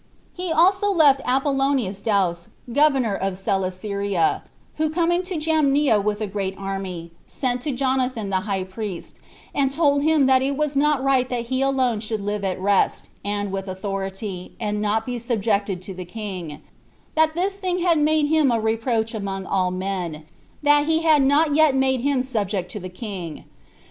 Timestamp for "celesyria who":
3.35-4.89